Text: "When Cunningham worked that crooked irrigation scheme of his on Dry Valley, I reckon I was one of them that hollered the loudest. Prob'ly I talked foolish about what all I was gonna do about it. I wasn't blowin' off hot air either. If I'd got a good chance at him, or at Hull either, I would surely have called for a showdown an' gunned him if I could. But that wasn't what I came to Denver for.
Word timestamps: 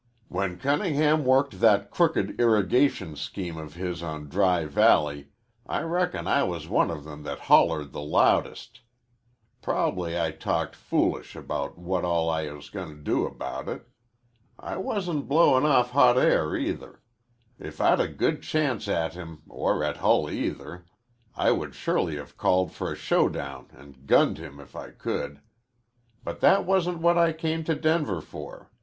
"When 0.29 0.57
Cunningham 0.57 1.23
worked 1.25 1.59
that 1.59 1.91
crooked 1.91 2.39
irrigation 2.41 3.15
scheme 3.15 3.55
of 3.57 3.75
his 3.75 4.01
on 4.01 4.29
Dry 4.29 4.65
Valley, 4.65 5.27
I 5.67 5.81
reckon 5.83 6.25
I 6.25 6.41
was 6.41 6.67
one 6.67 6.89
of 6.89 7.03
them 7.03 7.21
that 7.21 7.41
hollered 7.41 7.91
the 7.91 8.01
loudest. 8.01 8.81
Prob'ly 9.61 10.19
I 10.19 10.31
talked 10.31 10.75
foolish 10.75 11.35
about 11.35 11.77
what 11.77 12.03
all 12.03 12.31
I 12.31 12.49
was 12.49 12.71
gonna 12.71 12.95
do 12.95 13.27
about 13.27 13.69
it. 13.69 13.87
I 14.57 14.75
wasn't 14.77 15.27
blowin' 15.27 15.67
off 15.67 15.91
hot 15.91 16.17
air 16.17 16.55
either. 16.55 17.03
If 17.59 17.79
I'd 17.79 17.97
got 17.99 18.05
a 18.05 18.07
good 18.07 18.41
chance 18.41 18.87
at 18.87 19.13
him, 19.13 19.43
or 19.47 19.83
at 19.83 19.97
Hull 19.97 20.31
either, 20.31 20.83
I 21.35 21.51
would 21.51 21.75
surely 21.75 22.15
have 22.15 22.37
called 22.37 22.71
for 22.71 22.91
a 22.91 22.95
showdown 22.95 23.67
an' 23.77 24.01
gunned 24.07 24.39
him 24.39 24.59
if 24.59 24.75
I 24.75 24.89
could. 24.89 25.41
But 26.23 26.39
that 26.39 26.65
wasn't 26.65 27.01
what 27.01 27.19
I 27.19 27.33
came 27.33 27.63
to 27.65 27.75
Denver 27.75 28.19
for. 28.19 28.71